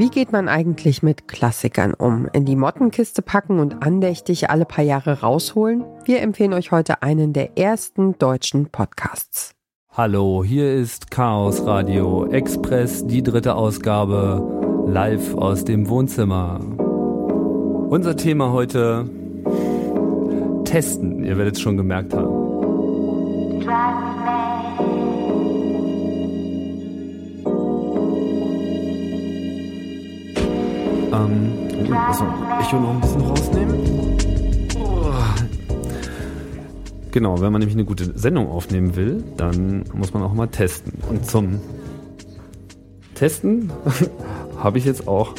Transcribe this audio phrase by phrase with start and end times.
[0.00, 2.28] Wie geht man eigentlich mit Klassikern um?
[2.32, 5.84] In die Mottenkiste packen und andächtig alle paar Jahre rausholen?
[6.04, 9.56] Wir empfehlen euch heute einen der ersten deutschen Podcasts.
[9.90, 16.60] Hallo, hier ist Chaos Radio Express, die dritte Ausgabe, live aus dem Wohnzimmer.
[17.90, 19.10] Unser Thema heute
[20.64, 22.38] Testen, ihr werdet es schon gemerkt haben.
[31.18, 32.24] Ähm, also
[32.60, 34.18] Echo noch ein bisschen rausnehmen.
[37.10, 40.92] Genau, wenn man nämlich eine gute Sendung aufnehmen will, dann muss man auch mal testen.
[41.08, 41.60] Und zum
[43.14, 43.72] Testen
[44.58, 45.34] habe ich jetzt auch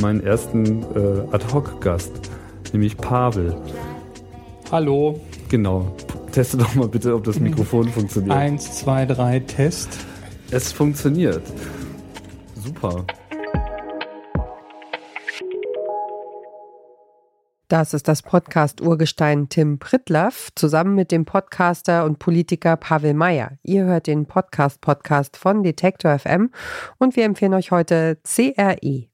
[0.00, 2.12] meinen ersten äh, Ad-Hoc-Gast,
[2.72, 3.54] nämlich Pavel.
[4.72, 5.20] Hallo.
[5.48, 5.94] Genau.
[6.32, 8.34] Teste doch mal bitte, ob das Mikrofon funktioniert.
[8.34, 9.90] Eins, zwei, drei, Test.
[10.50, 11.42] Es funktioniert.
[12.64, 13.04] Super.
[17.74, 23.58] Das ist das Podcast-Urgestein Tim Prittlaff zusammen mit dem Podcaster und Politiker Pavel Meyer.
[23.64, 26.52] Ihr hört den Podcast-Podcast von Detektor FM
[26.98, 29.13] und wir empfehlen euch heute CRE.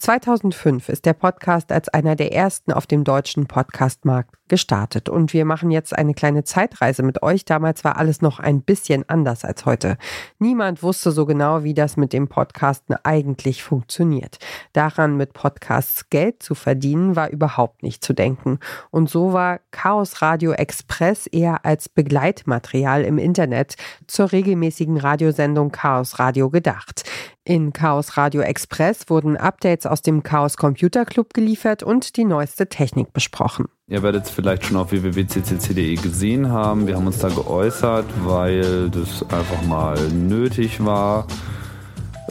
[0.00, 5.44] 2005 ist der Podcast als einer der ersten auf dem deutschen Podcastmarkt gestartet und wir
[5.44, 7.44] machen jetzt eine kleine Zeitreise mit euch.
[7.44, 9.96] Damals war alles noch ein bisschen anders als heute.
[10.38, 14.38] Niemand wusste so genau, wie das mit dem Podcasten eigentlich funktioniert.
[14.72, 18.58] Daran mit Podcasts Geld zu verdienen war überhaupt nicht zu denken
[18.90, 26.18] und so war Chaos Radio Express eher als Begleitmaterial im Internet zur regelmäßigen Radiosendung Chaos
[26.18, 27.04] Radio gedacht.
[27.44, 32.68] In Chaos Radio Express wurden Updates aus dem Chaos Computer Club geliefert und die neueste
[32.68, 33.66] Technik besprochen.
[33.88, 36.86] Ihr werdet es vielleicht schon auf www.ccc.de gesehen haben.
[36.86, 41.26] Wir haben uns da geäußert, weil das einfach mal nötig war.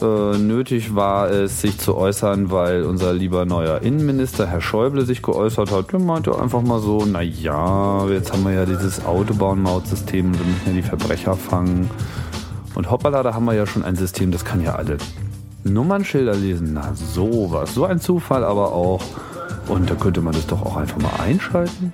[0.00, 5.22] Äh, nötig war es, sich zu äußern, weil unser lieber neuer Innenminister, Herr Schäuble, sich
[5.22, 5.92] geäußert hat.
[5.92, 10.72] Der meinte einfach mal so, naja, jetzt haben wir ja dieses Autobahnmautsystem, wir müssen ja
[10.72, 11.90] die Verbrecher fangen.
[12.74, 14.98] Und hoppala, da haben wir ja schon ein System, das kann ja alle
[15.64, 16.70] Nummernschilder lesen.
[16.74, 17.74] Na, sowas.
[17.74, 19.02] So ein Zufall aber auch.
[19.68, 21.92] Und da könnte man das doch auch einfach mal einschalten.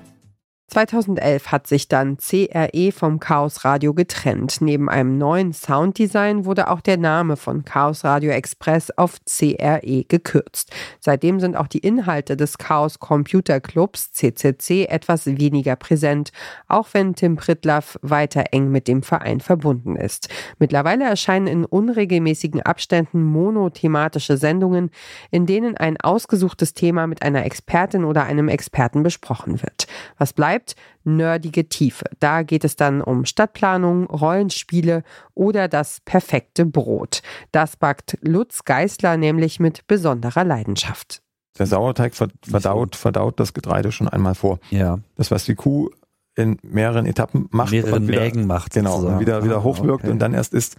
[0.68, 4.60] 2011 hat sich dann CRE vom Chaos Radio getrennt.
[4.60, 10.74] Neben einem neuen Sounddesign wurde auch der Name von Chaos Radio Express auf CRE gekürzt.
[10.98, 16.32] Seitdem sind auch die Inhalte des Chaos Computer Clubs CCC etwas weniger präsent,
[16.66, 20.28] auch wenn Tim Pritlaff weiter eng mit dem Verein verbunden ist.
[20.58, 24.90] Mittlerweile erscheinen in unregelmäßigen Abständen monothematische Sendungen,
[25.30, 29.86] in denen ein ausgesuchtes Thema mit einer Expertin oder einem Experten besprochen wird.
[30.18, 30.74] Was bleibt bleibt
[31.04, 32.06] nerdige Tiefe.
[32.18, 35.02] Da geht es dann um Stadtplanung, Rollenspiele
[35.34, 37.22] oder das perfekte Brot.
[37.52, 41.22] Das backt Lutz Geißler nämlich mit besonderer Leidenschaft.
[41.58, 44.58] Der Sauerteig verdaut, verdaut das Getreide schon einmal vor.
[44.70, 44.98] Ja.
[45.16, 45.90] Das, was die Kuh
[46.34, 50.10] in mehreren Etappen macht, mehreren wieder, Mägen macht, genau, und wieder, wieder ah, hochwirkt okay.
[50.10, 50.76] und dann erst ist,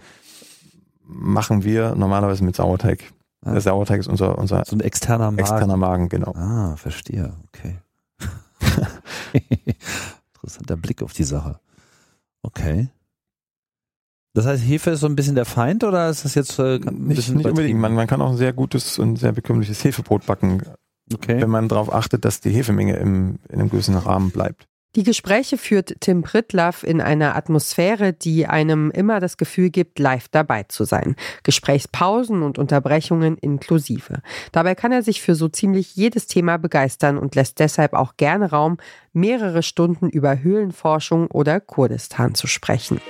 [1.04, 3.12] machen wir normalerweise mit Sauerteig.
[3.44, 3.52] Ah.
[3.52, 5.38] Der Sauerteig ist unser, unser so ein externer Magen.
[5.38, 6.32] Externer Magen, genau.
[6.36, 7.78] Ah, verstehe, okay.
[10.68, 11.60] Interessanter Blick auf die Sache.
[12.42, 12.88] Okay.
[14.34, 17.28] Das heißt, Hefe ist so ein bisschen der Feind oder ist das jetzt äh, nicht,
[17.30, 17.80] nicht unbedingt?
[17.80, 20.62] Man, man, kann auch ein sehr gutes und sehr bekömmliches Hefebrot backen,
[21.12, 21.40] okay.
[21.40, 24.68] wenn man darauf achtet, dass die Hefemenge im, in einem gewissen Rahmen bleibt.
[24.98, 30.26] Die Gespräche führt Tim Pritlaff in einer Atmosphäre, die einem immer das Gefühl gibt, live
[30.26, 31.14] dabei zu sein.
[31.44, 34.22] Gesprächspausen und Unterbrechungen inklusive.
[34.50, 38.50] Dabei kann er sich für so ziemlich jedes Thema begeistern und lässt deshalb auch gerne
[38.50, 38.78] Raum,
[39.12, 43.00] mehrere Stunden über Höhlenforschung oder Kurdistan zu sprechen.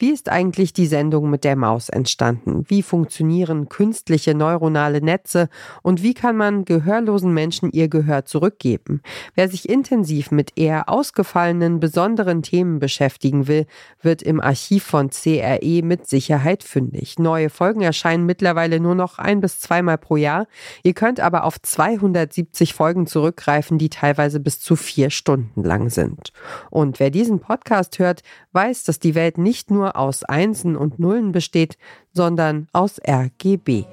[0.00, 2.64] Wie ist eigentlich die Sendung mit der Maus entstanden?
[2.68, 5.50] Wie funktionieren künstliche neuronale Netze
[5.82, 9.02] und wie kann man gehörlosen Menschen ihr Gehör zurückgeben?
[9.34, 13.66] Wer sich intensiv mit eher ausgefallenen, besonderen Themen beschäftigen will,
[14.00, 17.18] wird im Archiv von CRE mit Sicherheit fündig.
[17.18, 20.46] Neue Folgen erscheinen mittlerweile nur noch ein bis zweimal pro Jahr.
[20.82, 26.32] Ihr könnt aber auf 270 Folgen zurückgreifen, die teilweise bis zu vier Stunden lang sind.
[26.70, 28.22] Und wer diesen Podcast hört,
[28.52, 31.76] weiß, dass die Welt nicht nur aus Einsen und Nullen besteht,
[32.12, 33.84] sondern aus RGB.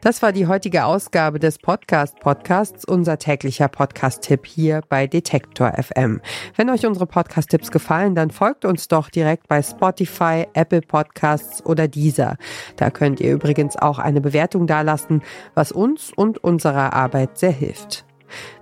[0.00, 6.20] Das war die heutige Ausgabe des Podcast Podcasts, unser täglicher Podcast-Tipp hier bei Detektor FM.
[6.54, 11.88] Wenn euch unsere Podcast-Tipps gefallen, dann folgt uns doch direkt bei Spotify, Apple Podcasts oder
[11.88, 12.36] Deezer.
[12.76, 15.22] Da könnt ihr übrigens auch eine Bewertung dalassen,
[15.54, 18.07] was uns und unserer Arbeit sehr hilft.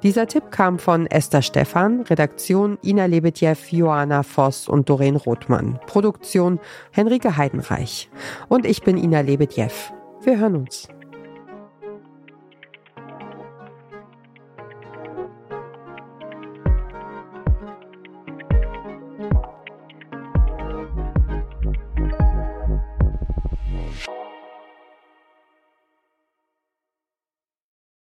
[0.03, 5.81] Dieser Tipp kam von Esther Stephan, Redaktion Ina Lebetjew, Joanna Voss und Doreen Rothmann.
[5.87, 6.61] Produktion
[6.91, 8.11] Henrike Heidenreich.
[8.49, 9.73] Und ich bin Ina Lebetjew.
[10.23, 10.89] Wir hören uns.